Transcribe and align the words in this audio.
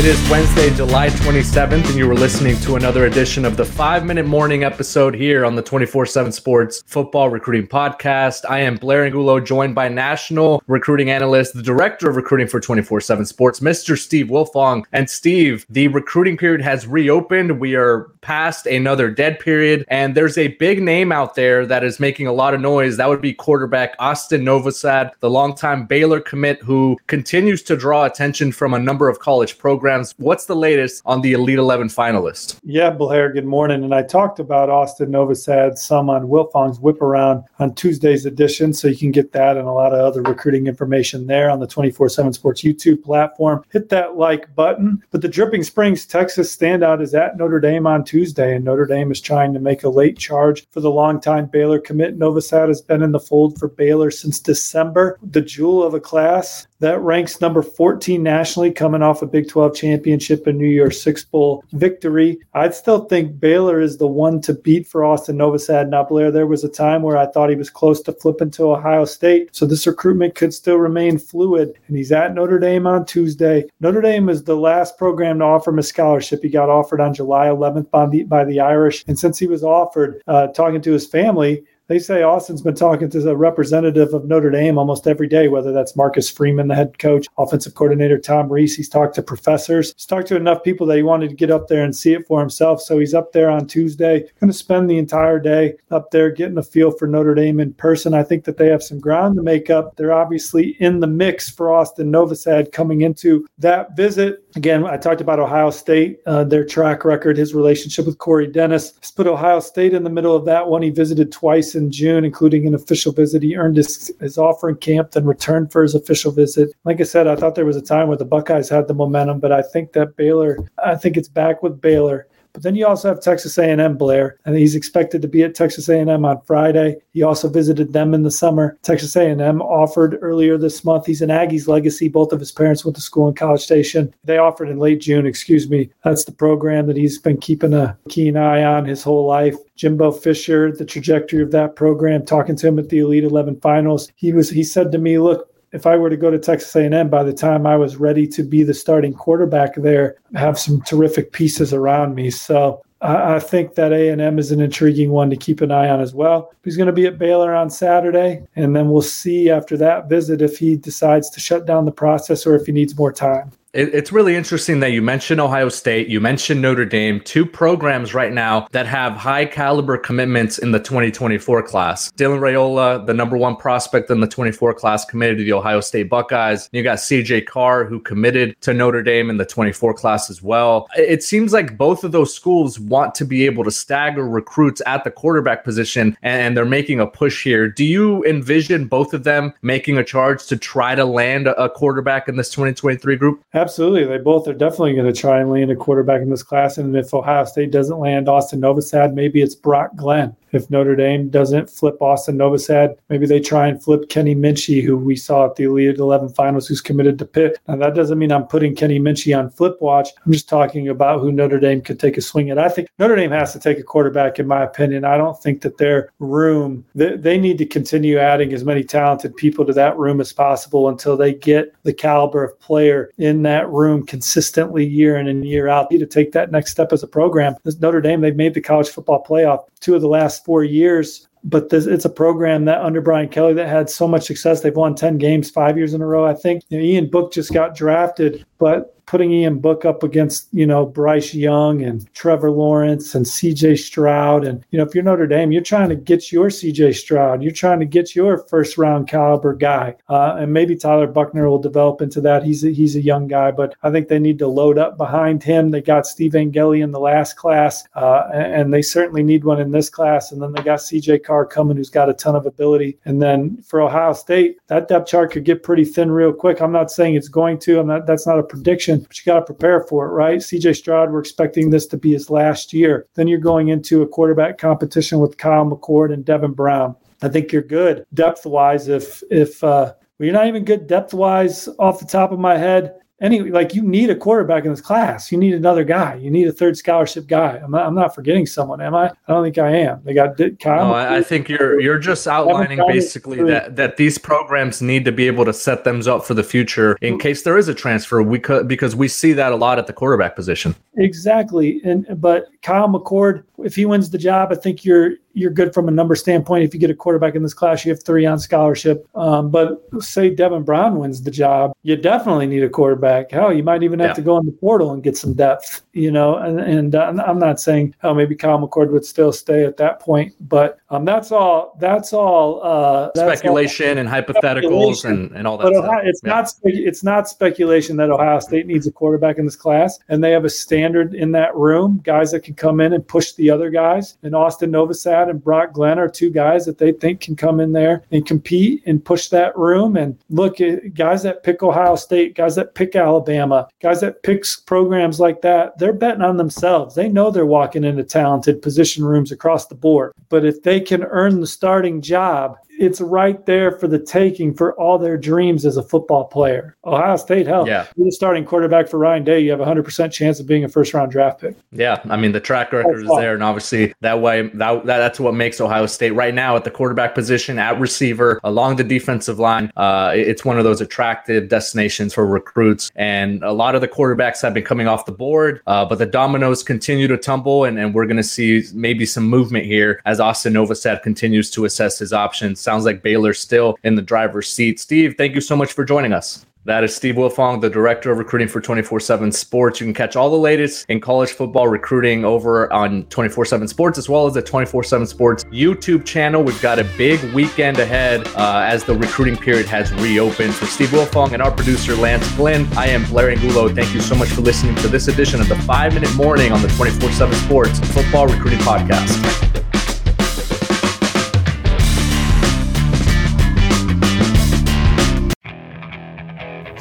It 0.00 0.06
is 0.06 0.30
Wednesday, 0.30 0.74
July 0.74 1.10
27th, 1.10 1.86
and 1.86 1.94
you 1.94 2.08
were 2.08 2.14
listening 2.14 2.58
to 2.60 2.76
another 2.76 3.04
edition 3.04 3.44
of 3.44 3.58
the 3.58 3.66
five 3.66 4.06
minute 4.06 4.24
morning 4.24 4.64
episode 4.64 5.14
here 5.14 5.44
on 5.44 5.56
the 5.56 5.60
24 5.60 6.06
7 6.06 6.32
Sports 6.32 6.82
Football 6.86 7.28
Recruiting 7.28 7.68
Podcast. 7.68 8.48
I 8.48 8.60
am 8.60 8.76
Blair 8.76 9.04
Angulo, 9.04 9.40
joined 9.40 9.74
by 9.74 9.90
national 9.90 10.62
recruiting 10.68 11.10
analyst, 11.10 11.52
the 11.52 11.62
director 11.62 12.08
of 12.08 12.16
recruiting 12.16 12.46
for 12.46 12.60
24 12.60 13.02
7 13.02 13.26
Sports, 13.26 13.60
Mr. 13.60 13.98
Steve 13.98 14.28
Wiltfong. 14.28 14.84
And 14.92 15.10
Steve, 15.10 15.66
the 15.68 15.88
recruiting 15.88 16.38
period 16.38 16.62
has 16.62 16.86
reopened. 16.86 17.60
We 17.60 17.74
are 17.74 18.04
past 18.22 18.66
another 18.66 19.10
dead 19.10 19.38
period, 19.38 19.84
and 19.88 20.14
there's 20.14 20.38
a 20.38 20.48
big 20.48 20.82
name 20.82 21.12
out 21.12 21.34
there 21.34 21.66
that 21.66 21.84
is 21.84 22.00
making 22.00 22.26
a 22.26 22.32
lot 22.32 22.54
of 22.54 22.62
noise. 22.62 22.96
That 22.96 23.10
would 23.10 23.20
be 23.20 23.34
quarterback 23.34 23.96
Austin 23.98 24.46
Novosad, 24.46 25.10
the 25.20 25.28
longtime 25.28 25.84
Baylor 25.84 26.20
commit 26.20 26.62
who 26.62 26.96
continues 27.06 27.62
to 27.64 27.76
draw 27.76 28.06
attention 28.06 28.50
from 28.50 28.72
a 28.72 28.78
number 28.78 29.06
of 29.06 29.18
college 29.18 29.58
programs 29.58 29.89
programs. 29.90 30.14
What's 30.18 30.46
the 30.46 30.54
latest 30.54 31.02
on 31.04 31.20
the 31.20 31.32
Elite 31.32 31.58
11 31.58 31.88
finalist? 31.88 32.58
Yeah, 32.62 32.90
Blair, 32.90 33.32
good 33.32 33.44
morning. 33.44 33.82
And 33.82 33.92
I 33.92 34.02
talked 34.02 34.38
about 34.38 34.70
Austin 34.70 35.10
Novosad 35.10 35.76
some 35.78 36.08
on 36.08 36.28
Wiltfong's 36.28 36.78
Whip 36.78 37.02
Around 37.02 37.42
on 37.58 37.74
Tuesday's 37.74 38.24
edition. 38.24 38.72
So 38.72 38.86
you 38.86 38.96
can 38.96 39.10
get 39.10 39.32
that 39.32 39.56
and 39.56 39.66
a 39.66 39.72
lot 39.72 39.92
of 39.92 39.98
other 39.98 40.22
recruiting 40.22 40.68
information 40.68 41.26
there 41.26 41.50
on 41.50 41.58
the 41.58 41.66
24 41.66 42.08
7 42.08 42.32
Sports 42.32 42.62
YouTube 42.62 43.02
platform. 43.02 43.64
Hit 43.72 43.88
that 43.88 44.16
like 44.16 44.54
button. 44.54 45.02
But 45.10 45.22
the 45.22 45.28
Dripping 45.28 45.64
Springs, 45.64 46.06
Texas 46.06 46.56
standout 46.56 47.02
is 47.02 47.14
at 47.14 47.36
Notre 47.36 47.60
Dame 47.60 47.86
on 47.86 48.04
Tuesday. 48.04 48.54
And 48.54 48.64
Notre 48.64 48.86
Dame 48.86 49.10
is 49.10 49.20
trying 49.20 49.52
to 49.54 49.60
make 49.60 49.82
a 49.82 49.88
late 49.88 50.16
charge 50.16 50.68
for 50.70 50.80
the 50.80 50.90
longtime 50.90 51.46
Baylor 51.46 51.80
commit. 51.80 52.16
Novosad 52.16 52.68
has 52.68 52.80
been 52.80 53.02
in 53.02 53.10
the 53.10 53.18
fold 53.18 53.58
for 53.58 53.68
Baylor 53.68 54.12
since 54.12 54.38
December. 54.38 55.18
The 55.30 55.40
jewel 55.40 55.82
of 55.82 55.94
a 55.94 56.00
class 56.00 56.68
that 56.80 57.00
ranks 57.00 57.40
number 57.40 57.62
14 57.62 58.22
nationally, 58.22 58.70
coming 58.70 59.02
off 59.02 59.22
a 59.22 59.26
Big 59.26 59.48
12 59.48 59.74
championship 59.80 60.46
and 60.46 60.58
New 60.58 60.68
Year's 60.68 61.00
Six 61.00 61.24
Bowl 61.24 61.64
victory. 61.72 62.38
I 62.54 62.70
still 62.70 63.04
think 63.06 63.40
Baylor 63.40 63.80
is 63.80 63.96
the 63.96 64.06
one 64.06 64.40
to 64.42 64.54
beat 64.54 64.86
for 64.86 65.04
Austin 65.04 65.36
Novosad. 65.36 65.88
Now, 65.88 66.04
Blair, 66.04 66.30
there 66.30 66.46
was 66.46 66.64
a 66.64 66.68
time 66.68 67.02
where 67.02 67.16
I 67.16 67.26
thought 67.26 67.50
he 67.50 67.56
was 67.56 67.70
close 67.70 68.00
to 68.02 68.12
flipping 68.12 68.50
to 68.52 68.72
Ohio 68.72 69.04
State, 69.04 69.48
so 69.52 69.66
this 69.66 69.86
recruitment 69.86 70.34
could 70.34 70.52
still 70.52 70.76
remain 70.76 71.18
fluid. 71.18 71.78
And 71.88 71.96
he's 71.96 72.12
at 72.12 72.34
Notre 72.34 72.58
Dame 72.58 72.86
on 72.86 73.06
Tuesday. 73.06 73.68
Notre 73.80 74.00
Dame 74.00 74.28
is 74.28 74.44
the 74.44 74.56
last 74.56 74.98
program 74.98 75.38
to 75.38 75.44
offer 75.44 75.70
him 75.70 75.78
a 75.78 75.82
scholarship. 75.82 76.42
He 76.42 76.48
got 76.48 76.68
offered 76.68 77.00
on 77.00 77.14
July 77.14 77.46
11th 77.46 77.90
by 77.90 78.06
the, 78.06 78.24
by 78.24 78.44
the 78.44 78.60
Irish, 78.60 79.04
and 79.06 79.18
since 79.18 79.38
he 79.38 79.46
was 79.46 79.64
offered, 79.64 80.22
uh, 80.26 80.48
talking 80.48 80.82
to 80.82 80.92
his 80.92 81.06
family, 81.06 81.64
they 81.90 81.98
say 81.98 82.22
Austin's 82.22 82.62
been 82.62 82.76
talking 82.76 83.10
to 83.10 83.20
the 83.20 83.36
representative 83.36 84.14
of 84.14 84.24
Notre 84.24 84.50
Dame 84.50 84.78
almost 84.78 85.08
every 85.08 85.26
day, 85.26 85.48
whether 85.48 85.72
that's 85.72 85.96
Marcus 85.96 86.30
Freeman, 86.30 86.68
the 86.68 86.74
head 86.76 87.00
coach, 87.00 87.26
offensive 87.36 87.74
coordinator 87.74 88.16
Tom 88.16 88.48
Rees. 88.48 88.76
He's 88.76 88.88
talked 88.88 89.16
to 89.16 89.22
professors. 89.22 89.92
He's 89.96 90.06
talked 90.06 90.28
to 90.28 90.36
enough 90.36 90.62
people 90.62 90.86
that 90.86 90.96
he 90.96 91.02
wanted 91.02 91.30
to 91.30 91.34
get 91.34 91.50
up 91.50 91.66
there 91.66 91.82
and 91.82 91.94
see 91.94 92.12
it 92.12 92.28
for 92.28 92.38
himself. 92.38 92.80
So 92.80 93.00
he's 93.00 93.12
up 93.12 93.32
there 93.32 93.50
on 93.50 93.66
Tuesday, 93.66 94.20
going 94.38 94.52
to 94.52 94.56
spend 94.56 94.88
the 94.88 94.98
entire 94.98 95.40
day 95.40 95.74
up 95.90 96.12
there 96.12 96.30
getting 96.30 96.58
a 96.58 96.62
feel 96.62 96.92
for 96.92 97.08
Notre 97.08 97.34
Dame 97.34 97.58
in 97.58 97.74
person. 97.74 98.14
I 98.14 98.22
think 98.22 98.44
that 98.44 98.56
they 98.56 98.68
have 98.68 98.84
some 98.84 99.00
ground 99.00 99.34
to 99.34 99.42
make 99.42 99.68
up. 99.68 99.96
They're 99.96 100.12
obviously 100.12 100.76
in 100.78 101.00
the 101.00 101.08
mix 101.08 101.50
for 101.50 101.72
Austin 101.72 102.12
Novosad 102.12 102.70
coming 102.70 103.00
into 103.00 103.48
that 103.58 103.96
visit. 103.96 104.44
Again, 104.56 104.84
I 104.84 104.96
talked 104.96 105.20
about 105.20 105.38
Ohio 105.38 105.70
State, 105.70 106.20
uh, 106.26 106.42
their 106.42 106.64
track 106.64 107.04
record, 107.04 107.36
his 107.36 107.54
relationship 107.54 108.06
with 108.06 108.18
Corey 108.18 108.48
Dennis. 108.48 108.94
He's 109.00 109.10
put 109.10 109.28
Ohio 109.28 109.60
State 109.60 109.94
in 109.94 110.02
the 110.02 110.10
middle 110.10 110.34
of 110.34 110.44
that 110.46 110.68
one. 110.68 110.82
He 110.82 110.90
visited 110.90 111.30
twice 111.30 111.74
in 111.74 111.92
June, 111.92 112.24
including 112.24 112.66
an 112.66 112.74
official 112.74 113.12
visit. 113.12 113.42
He 113.42 113.56
earned 113.56 113.76
his, 113.76 114.10
his 114.20 114.38
offer 114.38 114.68
in 114.68 114.76
camp, 114.76 115.12
then 115.12 115.24
returned 115.24 115.70
for 115.70 115.82
his 115.82 115.94
official 115.94 116.32
visit. 116.32 116.72
Like 116.84 117.00
I 117.00 117.04
said, 117.04 117.28
I 117.28 117.36
thought 117.36 117.54
there 117.54 117.64
was 117.64 117.76
a 117.76 117.82
time 117.82 118.08
where 118.08 118.16
the 118.16 118.24
Buckeyes 118.24 118.68
had 118.68 118.88
the 118.88 118.94
momentum, 118.94 119.38
but 119.38 119.52
I 119.52 119.62
think 119.62 119.92
that 119.92 120.16
Baylor, 120.16 120.58
I 120.84 120.96
think 120.96 121.16
it's 121.16 121.28
back 121.28 121.62
with 121.62 121.80
Baylor. 121.80 122.26
But 122.52 122.62
then 122.62 122.74
you 122.74 122.86
also 122.86 123.08
have 123.08 123.20
Texas 123.20 123.58
A&M 123.58 123.96
Blair, 123.96 124.38
and 124.44 124.56
he's 124.56 124.74
expected 124.74 125.22
to 125.22 125.28
be 125.28 125.42
at 125.42 125.54
Texas 125.54 125.88
A&M 125.88 126.24
on 126.24 126.40
Friday. 126.42 126.96
He 127.12 127.22
also 127.22 127.48
visited 127.48 127.92
them 127.92 128.14
in 128.14 128.22
the 128.22 128.30
summer. 128.30 128.78
Texas 128.82 129.16
A&M 129.16 129.62
offered 129.62 130.18
earlier 130.20 130.58
this 130.58 130.84
month. 130.84 131.06
He's 131.06 131.22
an 131.22 131.30
Aggies 131.30 131.68
legacy. 131.68 132.08
Both 132.08 132.32
of 132.32 132.40
his 132.40 132.52
parents 132.52 132.84
went 132.84 132.96
to 132.96 133.02
school 133.02 133.28
in 133.28 133.34
College 133.34 133.62
Station. 133.62 134.12
They 134.24 134.38
offered 134.38 134.68
in 134.68 134.78
late 134.78 135.00
June. 135.00 135.26
Excuse 135.26 135.68
me. 135.68 135.90
That's 136.04 136.24
the 136.24 136.32
program 136.32 136.86
that 136.86 136.96
he's 136.96 137.18
been 137.18 137.38
keeping 137.38 137.74
a 137.74 137.96
keen 138.08 138.36
eye 138.36 138.64
on 138.64 138.84
his 138.84 139.02
whole 139.02 139.26
life. 139.26 139.56
Jimbo 139.76 140.12
Fisher, 140.12 140.70
the 140.70 140.84
trajectory 140.84 141.42
of 141.42 141.52
that 141.52 141.74
program, 141.74 142.26
talking 142.26 142.56
to 142.56 142.68
him 142.68 142.78
at 142.78 142.90
the 142.90 142.98
Elite 142.98 143.24
11 143.24 143.60
finals. 143.60 144.12
He 144.16 144.32
was 144.32 144.50
he 144.50 144.62
said 144.62 144.92
to 144.92 144.98
me, 144.98 145.18
"Look, 145.18 145.49
if 145.72 145.86
I 145.86 145.96
were 145.96 146.10
to 146.10 146.16
go 146.16 146.30
to 146.30 146.38
Texas 146.38 146.74
A&M, 146.74 147.08
by 147.08 147.22
the 147.22 147.32
time 147.32 147.66
I 147.66 147.76
was 147.76 147.96
ready 147.96 148.26
to 148.28 148.42
be 148.42 148.62
the 148.62 148.74
starting 148.74 149.14
quarterback 149.14 149.74
there, 149.76 150.16
have 150.34 150.58
some 150.58 150.82
terrific 150.82 151.32
pieces 151.32 151.72
around 151.72 152.14
me. 152.14 152.30
So 152.30 152.82
I, 153.00 153.36
I 153.36 153.38
think 153.40 153.74
that 153.74 153.92
A&M 153.92 154.38
is 154.38 154.50
an 154.50 154.60
intriguing 154.60 155.10
one 155.10 155.30
to 155.30 155.36
keep 155.36 155.60
an 155.60 155.70
eye 155.70 155.88
on 155.88 156.00
as 156.00 156.14
well. 156.14 156.52
He's 156.64 156.76
going 156.76 156.88
to 156.88 156.92
be 156.92 157.06
at 157.06 157.18
Baylor 157.18 157.54
on 157.54 157.70
Saturday, 157.70 158.42
and 158.56 158.74
then 158.74 158.90
we'll 158.90 159.02
see 159.02 159.50
after 159.50 159.76
that 159.76 160.08
visit 160.08 160.42
if 160.42 160.58
he 160.58 160.76
decides 160.76 161.30
to 161.30 161.40
shut 161.40 161.66
down 161.66 161.84
the 161.84 161.92
process 161.92 162.46
or 162.46 162.56
if 162.56 162.66
he 162.66 162.72
needs 162.72 162.98
more 162.98 163.12
time 163.12 163.52
it, 163.72 163.94
it's 163.94 164.10
really 164.10 164.34
interesting 164.34 164.80
that 164.80 164.90
you 164.90 165.00
mentioned 165.00 165.40
Ohio 165.40 165.68
State, 165.68 166.08
you 166.08 166.20
mentioned 166.20 166.60
Notre 166.60 166.84
Dame, 166.84 167.20
two 167.20 167.46
programs 167.46 168.14
right 168.14 168.32
now 168.32 168.66
that 168.72 168.86
have 168.86 169.12
high 169.12 169.44
caliber 169.44 169.96
commitments 169.96 170.58
in 170.58 170.72
the 170.72 170.80
2024 170.80 171.62
class. 171.62 172.10
Dylan 172.12 172.40
Raiola, 172.40 173.06
the 173.06 173.14
number 173.14 173.36
one 173.36 173.54
prospect 173.56 174.10
in 174.10 174.20
the 174.20 174.26
24 174.26 174.74
class, 174.74 175.04
committed 175.04 175.38
to 175.38 175.44
the 175.44 175.52
Ohio 175.52 175.80
State 175.80 176.10
Buckeyes. 176.10 176.68
You 176.72 176.82
got 176.82 176.98
CJ 176.98 177.46
Carr, 177.46 177.84
who 177.84 178.00
committed 178.00 178.60
to 178.62 178.74
Notre 178.74 179.02
Dame 179.02 179.30
in 179.30 179.36
the 179.36 179.46
24 179.46 179.94
class 179.94 180.30
as 180.30 180.42
well. 180.42 180.88
It 180.96 181.22
seems 181.22 181.52
like 181.52 181.78
both 181.78 182.02
of 182.02 182.12
those 182.12 182.34
schools 182.34 182.80
want 182.80 183.14
to 183.16 183.24
be 183.24 183.46
able 183.46 183.62
to 183.64 183.70
stagger 183.70 184.28
recruits 184.28 184.82
at 184.84 185.04
the 185.04 185.10
quarterback 185.10 185.62
position, 185.62 186.16
and 186.22 186.56
they're 186.56 186.64
making 186.64 186.98
a 186.98 187.06
push 187.06 187.44
here. 187.44 187.68
Do 187.68 187.84
you 187.84 188.24
envision 188.24 188.86
both 188.86 189.14
of 189.14 189.22
them 189.22 189.52
making 189.62 189.96
a 189.96 190.04
charge 190.04 190.46
to 190.46 190.56
try 190.56 190.96
to 190.96 191.04
land 191.04 191.46
a 191.46 191.68
quarterback 191.68 192.28
in 192.28 192.36
this 192.36 192.50
2023 192.50 193.14
group? 193.16 193.44
Absolutely. 193.60 194.06
They 194.06 194.16
both 194.16 194.48
are 194.48 194.54
definitely 194.54 194.94
going 194.94 195.12
to 195.12 195.20
try 195.20 195.38
and 195.38 195.50
land 195.50 195.70
a 195.70 195.76
quarterback 195.76 196.22
in 196.22 196.30
this 196.30 196.42
class. 196.42 196.78
And 196.78 196.96
if 196.96 197.12
Ohio 197.12 197.44
State 197.44 197.70
doesn't 197.70 197.98
land 197.98 198.26
Austin 198.26 198.58
Novosad, 198.58 199.12
maybe 199.12 199.42
it's 199.42 199.54
Brock 199.54 199.90
Glenn. 199.96 200.34
If 200.52 200.70
Notre 200.70 200.96
Dame 200.96 201.28
doesn't 201.28 201.70
flip 201.70 202.00
Austin 202.00 202.36
Novosad, 202.36 202.96
maybe 203.08 203.26
they 203.26 203.40
try 203.40 203.68
and 203.68 203.82
flip 203.82 204.08
Kenny 204.08 204.34
Minchey, 204.34 204.82
who 204.82 204.96
we 204.96 205.16
saw 205.16 205.46
at 205.46 205.56
the 205.56 205.64
Elite 205.64 205.98
11 205.98 206.30
finals, 206.30 206.66
who's 206.66 206.80
committed 206.80 207.18
to 207.18 207.24
Pitt. 207.24 207.58
Now, 207.68 207.76
that 207.76 207.94
doesn't 207.94 208.18
mean 208.18 208.32
I'm 208.32 208.46
putting 208.46 208.74
Kenny 208.74 208.98
Minchey 208.98 209.36
on 209.38 209.50
flip 209.50 209.80
watch. 209.80 210.08
I'm 210.24 210.32
just 210.32 210.48
talking 210.48 210.88
about 210.88 211.20
who 211.20 211.32
Notre 211.32 211.60
Dame 211.60 211.80
could 211.80 212.00
take 212.00 212.16
a 212.16 212.20
swing 212.20 212.50
at. 212.50 212.58
I 212.58 212.68
think 212.68 212.88
Notre 212.98 213.16
Dame 213.16 213.30
has 213.30 213.52
to 213.52 213.60
take 213.60 213.78
a 213.78 213.82
quarterback, 213.82 214.38
in 214.38 214.46
my 214.46 214.64
opinion. 214.64 215.04
I 215.04 215.16
don't 215.16 215.40
think 215.40 215.62
that 215.62 215.78
their 215.78 216.12
room, 216.18 216.84
they, 216.94 217.16
they 217.16 217.38
need 217.38 217.58
to 217.58 217.66
continue 217.66 218.18
adding 218.18 218.52
as 218.52 218.64
many 218.64 218.82
talented 218.82 219.36
people 219.36 219.64
to 219.66 219.72
that 219.74 219.96
room 219.96 220.20
as 220.20 220.32
possible 220.32 220.88
until 220.88 221.16
they 221.16 221.34
get 221.34 221.74
the 221.84 221.92
caliber 221.92 222.42
of 222.42 222.58
player 222.60 223.10
in 223.18 223.42
that 223.42 223.68
room 223.68 224.04
consistently 224.04 224.84
year 224.84 225.16
in 225.16 225.28
and 225.28 225.44
year 225.44 225.68
out 225.68 225.90
to 225.90 226.06
take 226.06 226.32
that 226.32 226.50
next 226.50 226.70
step 226.70 226.92
as 226.92 227.02
a 227.02 227.06
program. 227.06 227.54
This 227.64 227.78
Notre 227.78 228.00
Dame, 228.00 228.20
they've 228.20 228.34
made 228.34 228.54
the 228.54 228.60
college 228.60 228.88
football 228.88 229.22
playoff 229.22 229.64
two 229.80 229.94
of 229.94 230.02
the 230.02 230.08
last 230.08 230.44
four 230.44 230.64
years. 230.64 231.26
But 231.42 231.70
this, 231.70 231.86
it's 231.86 232.04
a 232.04 232.10
program 232.10 232.66
that 232.66 232.82
under 232.82 233.00
Brian 233.00 233.28
Kelly 233.28 233.54
that 233.54 233.68
had 233.68 233.88
so 233.88 234.06
much 234.06 234.24
success. 234.26 234.60
They've 234.60 234.74
won 234.74 234.94
10 234.94 235.16
games 235.16 235.50
five 235.50 235.78
years 235.78 235.94
in 235.94 236.02
a 236.02 236.06
row, 236.06 236.26
I 236.26 236.34
think. 236.34 236.64
You 236.68 236.78
know, 236.78 236.84
Ian 236.84 237.08
Book 237.08 237.32
just 237.32 237.52
got 237.52 237.74
drafted, 237.74 238.44
but 238.58 238.99
putting 239.10 239.32
Ian 239.32 239.58
Book 239.58 239.84
up 239.84 240.04
against, 240.04 240.46
you 240.52 240.64
know, 240.64 240.86
Bryce 240.86 241.34
Young 241.34 241.82
and 241.82 242.06
Trevor 242.14 242.52
Lawrence 242.52 243.16
and 243.16 243.26
CJ 243.26 243.76
Stroud. 243.76 244.46
And, 244.46 244.64
you 244.70 244.78
know, 244.78 244.84
if 244.84 244.94
you're 244.94 245.02
Notre 245.02 245.26
Dame, 245.26 245.50
you're 245.50 245.62
trying 245.62 245.88
to 245.88 245.96
get 245.96 246.30
your 246.30 246.46
CJ 246.46 246.94
Stroud, 246.94 247.42
you're 247.42 247.50
trying 247.50 247.80
to 247.80 247.86
get 247.86 248.14
your 248.14 248.38
first 248.46 248.78
round 248.78 249.08
caliber 249.08 249.52
guy. 249.52 249.96
Uh, 250.08 250.36
and 250.38 250.52
maybe 250.52 250.76
Tyler 250.76 251.08
Buchner 251.08 251.50
will 251.50 251.58
develop 251.58 252.00
into 252.00 252.20
that. 252.20 252.44
He's 252.44 252.62
a, 252.62 252.70
he's 252.70 252.94
a 252.94 253.02
young 253.02 253.26
guy, 253.26 253.50
but 253.50 253.74
I 253.82 253.90
think 253.90 254.06
they 254.06 254.20
need 254.20 254.38
to 254.38 254.46
load 254.46 254.78
up 254.78 254.96
behind 254.96 255.42
him. 255.42 255.72
They 255.72 255.82
got 255.82 256.06
Steve 256.06 256.36
Angeli 256.36 256.80
in 256.80 256.92
the 256.92 257.00
last 257.00 257.34
class, 257.34 257.82
uh, 257.96 258.28
and 258.32 258.72
they 258.72 258.80
certainly 258.80 259.24
need 259.24 259.42
one 259.42 259.60
in 259.60 259.72
this 259.72 259.90
class. 259.90 260.30
And 260.30 260.40
then 260.40 260.52
they 260.52 260.62
got 260.62 260.78
CJ 260.78 261.24
Carr 261.24 261.46
coming, 261.46 261.76
who's 261.76 261.90
got 261.90 262.08
a 262.08 262.14
ton 262.14 262.36
of 262.36 262.46
ability. 262.46 262.96
And 263.06 263.20
then 263.20 263.60
for 263.62 263.80
Ohio 263.80 264.12
State, 264.12 264.58
that 264.68 264.86
depth 264.86 265.08
chart 265.08 265.32
could 265.32 265.44
get 265.44 265.64
pretty 265.64 265.84
thin 265.84 266.12
real 266.12 266.32
quick. 266.32 266.62
I'm 266.62 266.70
not 266.70 266.92
saying 266.92 267.16
it's 267.16 267.28
going 267.28 267.58
to. 267.60 267.80
I'm 267.80 267.88
not. 267.88 268.06
That's 268.06 268.24
not 268.24 268.38
a 268.38 268.44
prediction, 268.44 268.99
but 269.06 269.18
you 269.18 269.24
got 269.24 269.40
to 269.40 269.46
prepare 269.46 269.82
for 269.82 270.06
it, 270.06 270.10
right? 270.10 270.38
CJ 270.38 270.76
Stroud, 270.76 271.12
we're 271.12 271.20
expecting 271.20 271.70
this 271.70 271.86
to 271.86 271.96
be 271.96 272.12
his 272.12 272.30
last 272.30 272.72
year. 272.72 273.06
Then 273.14 273.28
you're 273.28 273.38
going 273.38 273.68
into 273.68 274.02
a 274.02 274.08
quarterback 274.08 274.58
competition 274.58 275.18
with 275.18 275.36
Kyle 275.36 275.64
McCord 275.64 276.12
and 276.12 276.24
Devin 276.24 276.52
Brown. 276.52 276.96
I 277.22 277.28
think 277.28 277.52
you're 277.52 277.62
good 277.62 278.04
depth 278.14 278.46
wise. 278.46 278.88
If 278.88 279.22
if 279.30 279.62
uh, 279.62 279.94
well, 280.18 280.26
you're 280.26 280.32
not 280.32 280.46
even 280.46 280.64
good 280.64 280.86
depth 280.86 281.14
wise 281.14 281.68
off 281.78 282.00
the 282.00 282.06
top 282.06 282.32
of 282.32 282.38
my 282.38 282.56
head 282.56 282.94
any 283.20 283.40
like 283.50 283.74
you 283.74 283.82
need 283.82 284.10
a 284.10 284.16
quarterback 284.16 284.64
in 284.64 284.70
this 284.70 284.80
class. 284.80 285.30
You 285.30 285.38
need 285.38 285.54
another 285.54 285.84
guy. 285.84 286.14
You 286.14 286.30
need 286.30 286.48
a 286.48 286.52
third 286.52 286.76
scholarship 286.76 287.26
guy. 287.26 287.60
I'm 287.62 287.70
not, 287.70 287.86
I'm 287.86 287.94
not 287.94 288.14
forgetting 288.14 288.46
someone, 288.46 288.80
am 288.80 288.94
I? 288.94 289.08
I 289.08 289.14
don't 289.28 289.44
think 289.44 289.58
I 289.58 289.70
am. 289.76 290.00
They 290.04 290.14
got 290.14 290.38
Kyle. 290.58 290.88
No, 290.88 290.94
I, 290.94 291.18
I 291.18 291.22
think 291.22 291.48
you're 291.48 291.80
you're 291.80 291.98
just 291.98 292.26
outlining 292.26 292.80
basically 292.86 293.42
that 293.44 293.76
that 293.76 293.96
these 293.96 294.16
programs 294.16 294.80
need 294.80 295.04
to 295.04 295.12
be 295.12 295.26
able 295.26 295.44
to 295.44 295.52
set 295.52 295.84
them 295.84 296.00
up 296.06 296.24
for 296.24 296.34
the 296.34 296.42
future 296.42 296.96
in 297.02 297.18
case 297.18 297.42
there 297.42 297.58
is 297.58 297.68
a 297.68 297.74
transfer. 297.74 298.22
We 298.22 298.38
could 298.38 298.66
because 298.66 298.96
we 298.96 299.08
see 299.08 299.32
that 299.34 299.52
a 299.52 299.56
lot 299.56 299.78
at 299.78 299.86
the 299.86 299.92
quarterback 299.92 300.34
position. 300.34 300.74
Exactly, 300.96 301.80
and 301.84 302.06
but 302.20 302.46
Kyle 302.62 302.88
McCord, 302.88 303.44
if 303.58 303.76
he 303.76 303.84
wins 303.84 304.10
the 304.10 304.18
job, 304.18 304.50
I 304.50 304.54
think 304.54 304.84
you're 304.84 305.14
you're 305.32 305.50
good 305.50 305.72
from 305.72 305.88
a 305.88 305.90
number 305.90 306.14
standpoint. 306.16 306.64
If 306.64 306.74
you 306.74 306.80
get 306.80 306.90
a 306.90 306.94
quarterback 306.94 307.34
in 307.34 307.42
this 307.42 307.54
class, 307.54 307.84
you 307.84 307.90
have 307.90 308.02
three 308.02 308.26
on 308.26 308.38
scholarship. 308.38 309.06
Um, 309.14 309.50
but 309.50 309.82
say 310.00 310.30
Devin 310.30 310.64
Brown 310.64 310.98
wins 310.98 311.22
the 311.22 311.30
job, 311.30 311.72
you 311.82 311.96
definitely 311.96 312.46
need 312.46 312.62
a 312.62 312.68
quarterback. 312.68 313.30
Hell, 313.30 313.52
you 313.52 313.62
might 313.62 313.82
even 313.82 313.98
have 314.00 314.10
yeah. 314.10 314.14
to 314.14 314.22
go 314.22 314.38
in 314.38 314.46
the 314.46 314.52
portal 314.52 314.92
and 314.92 315.02
get 315.02 315.16
some 315.16 315.34
depth, 315.34 315.82
you 315.92 316.10
know. 316.10 316.36
And, 316.36 316.60
and 316.60 316.94
uh, 316.94 317.12
I'm 317.26 317.38
not 317.38 317.60
saying, 317.60 317.94
oh, 318.02 318.14
maybe 318.14 318.34
Kyle 318.34 318.58
McCord 318.58 318.90
would 318.90 319.04
still 319.04 319.32
stay 319.32 319.64
at 319.64 319.76
that 319.76 320.00
point, 320.00 320.34
but 320.48 320.78
um, 320.90 321.04
that's 321.04 321.32
all. 321.32 321.76
That's 321.78 322.12
all. 322.12 322.62
Uh, 322.62 323.10
that's 323.14 323.40
speculation 323.40 323.92
all, 323.92 323.98
and 323.98 324.08
hypotheticals 324.08 324.96
speculation. 324.96 325.10
And, 325.10 325.32
and 325.32 325.46
all 325.46 325.58
that. 325.58 325.64
But 325.64 325.76
Ohio, 325.76 326.00
it's 326.04 326.20
yeah. 326.24 326.30
not. 326.30 326.54
It's 326.64 327.04
not 327.04 327.28
speculation 327.28 327.96
that 327.96 328.10
Ohio 328.10 328.40
State 328.40 328.66
needs 328.66 328.86
a 328.86 328.92
quarterback 328.92 329.38
in 329.38 329.44
this 329.44 329.56
class, 329.56 329.98
and 330.08 330.22
they 330.22 330.32
have 330.32 330.44
a 330.44 330.50
standard 330.50 331.14
in 331.14 331.32
that 331.32 331.54
room, 331.54 332.00
guys 332.04 332.30
that 332.32 332.40
can 332.40 332.54
come 332.54 332.80
in 332.80 332.92
and 332.92 333.06
push 333.06 333.32
the 333.32 333.50
other 333.50 333.70
guys. 333.70 334.16
And 334.22 334.34
Austin 334.34 334.72
Novosad 334.72 335.19
and 335.28 335.42
Brock 335.42 335.72
Glenn 335.72 335.98
are 335.98 336.08
two 336.08 336.30
guys 336.30 336.64
that 336.66 336.78
they 336.78 336.92
think 336.92 337.20
can 337.20 337.36
come 337.36 337.60
in 337.60 337.72
there 337.72 338.04
and 338.10 338.24
compete 338.24 338.82
and 338.86 339.04
push 339.04 339.28
that 339.28 339.56
room. 339.56 339.96
And 339.96 340.18
look 340.30 340.60
at 340.60 340.94
guys 340.94 341.22
that 341.24 341.42
pick 341.42 341.62
Ohio 341.62 341.96
State, 341.96 342.34
guys 342.34 342.56
that 342.56 342.74
pick 342.74 342.96
Alabama, 342.96 343.68
guys 343.80 344.00
that 344.00 344.22
picks 344.22 344.56
programs 344.56 345.20
like 345.20 345.42
that. 345.42 345.78
They're 345.78 345.92
betting 345.92 346.22
on 346.22 346.36
themselves. 346.36 346.94
They 346.94 347.08
know 347.08 347.30
they're 347.30 347.46
walking 347.46 347.84
into 347.84 348.04
talented 348.04 348.62
position 348.62 349.04
rooms 349.04 349.32
across 349.32 349.66
the 349.66 349.74
board. 349.74 350.12
But 350.28 350.44
if 350.44 350.62
they 350.62 350.80
can 350.80 351.02
earn 351.04 351.40
the 351.40 351.46
starting 351.46 352.00
job 352.00 352.56
it's 352.80 353.00
right 353.00 353.44
there 353.44 353.70
for 353.70 353.86
the 353.86 353.98
taking 353.98 354.54
for 354.54 354.72
all 354.80 354.98
their 354.98 355.18
dreams 355.18 355.66
as 355.66 355.76
a 355.76 355.82
football 355.82 356.24
player. 356.24 356.74
Ohio 356.86 357.16
State, 357.16 357.46
hell, 357.46 357.68
yeah. 357.68 357.86
you're 357.94 358.06
the 358.06 358.12
starting 358.12 358.44
quarterback 358.44 358.88
for 358.88 358.98
Ryan 358.98 359.22
Day. 359.22 359.38
You 359.38 359.50
have 359.50 359.60
a 359.60 359.66
100% 359.66 360.10
chance 360.10 360.40
of 360.40 360.46
being 360.46 360.64
a 360.64 360.68
first 360.68 360.94
round 360.94 361.12
draft 361.12 361.42
pick. 361.42 361.56
Yeah. 361.72 362.00
I 362.08 362.16
mean, 362.16 362.32
the 362.32 362.40
track 362.40 362.72
record 362.72 363.02
is 363.02 363.10
there. 363.18 363.34
And 363.34 363.42
obviously, 363.42 363.92
that 364.00 364.22
way, 364.22 364.48
that, 364.54 364.86
that, 364.86 364.98
that's 364.98 365.20
what 365.20 365.34
makes 365.34 365.60
Ohio 365.60 365.84
State 365.84 366.12
right 366.12 366.32
now 366.34 366.56
at 366.56 366.64
the 366.64 366.70
quarterback 366.70 367.14
position, 367.14 367.58
at 367.58 367.78
receiver, 367.78 368.40
along 368.44 368.76
the 368.76 368.84
defensive 368.84 369.38
line. 369.38 369.70
Uh, 369.76 370.12
it's 370.14 370.46
one 370.46 370.56
of 370.56 370.64
those 370.64 370.80
attractive 370.80 371.50
destinations 371.50 372.14
for 372.14 372.26
recruits. 372.26 372.90
And 372.96 373.44
a 373.44 373.52
lot 373.52 373.74
of 373.74 373.82
the 373.82 373.88
quarterbacks 373.88 374.40
have 374.40 374.54
been 374.54 374.64
coming 374.64 374.86
off 374.86 375.04
the 375.04 375.12
board, 375.12 375.60
uh, 375.66 375.84
but 375.84 375.98
the 375.98 376.06
dominoes 376.06 376.62
continue 376.62 377.08
to 377.08 377.18
tumble. 377.18 377.64
And, 377.64 377.78
and 377.78 377.94
we're 377.94 378.06
going 378.06 378.16
to 378.16 378.22
see 378.22 378.64
maybe 378.72 379.04
some 379.04 379.24
movement 379.24 379.66
here 379.66 380.00
as 380.06 380.18
Austin 380.18 380.54
Novosad 380.54 381.02
continues 381.02 381.50
to 381.50 381.66
assess 381.66 381.98
his 381.98 382.14
options 382.14 382.69
sounds 382.70 382.84
like 382.84 383.02
Baylor's 383.02 383.40
still 383.40 383.76
in 383.82 383.96
the 383.96 384.02
driver's 384.02 384.48
seat. 384.48 384.78
Steve, 384.78 385.16
thank 385.18 385.34
you 385.34 385.40
so 385.40 385.56
much 385.56 385.72
for 385.72 385.84
joining 385.84 386.12
us. 386.12 386.46
That 386.66 386.84
is 386.84 386.94
Steve 386.94 387.16
Wiltfong, 387.16 387.60
the 387.60 387.70
director 387.70 388.12
of 388.12 388.18
recruiting 388.18 388.46
for 388.46 388.60
24 388.60 389.00
7 389.00 389.32
Sports. 389.32 389.80
You 389.80 389.86
can 389.86 389.94
catch 389.94 390.14
all 390.14 390.30
the 390.30 390.36
latest 390.36 390.84
in 390.88 391.00
college 391.00 391.30
football 391.30 391.66
recruiting 391.66 392.24
over 392.24 392.72
on 392.72 393.04
24 393.04 393.46
7 393.46 393.66
Sports 393.66 393.98
as 393.98 394.08
well 394.08 394.26
as 394.28 394.34
the 394.34 394.42
24 394.42 394.84
7 394.84 395.04
Sports 395.04 395.42
YouTube 395.44 396.04
channel. 396.04 396.44
We've 396.44 396.62
got 396.62 396.78
a 396.78 396.84
big 396.96 397.20
weekend 397.32 397.80
ahead 397.80 398.28
uh, 398.36 398.62
as 398.64 398.84
the 398.84 398.94
recruiting 398.94 399.36
period 399.36 399.66
has 399.66 399.92
reopened. 399.94 400.54
For 400.54 400.66
Steve 400.66 400.90
Wiltfong 400.90 401.32
and 401.32 401.42
our 401.42 401.50
producer, 401.50 401.96
Lance 401.96 402.30
Glenn, 402.36 402.68
I 402.78 402.86
am 402.86 403.04
Blair 403.06 403.30
Angulo. 403.30 403.68
Thank 403.68 403.92
you 403.92 404.00
so 404.00 404.14
much 404.14 404.28
for 404.28 404.42
listening 404.42 404.76
to 404.76 404.86
this 404.86 405.08
edition 405.08 405.40
of 405.40 405.48
the 405.48 405.56
five 405.62 405.94
minute 405.94 406.14
morning 406.14 406.52
on 406.52 406.62
the 406.62 406.68
24 406.68 407.10
7 407.10 407.34
Sports 407.34 407.80
Football 407.80 408.28
Recruiting 408.28 408.60
Podcast. 408.60 409.49